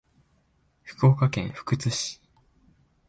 [0.81, 2.19] 福岡県福津市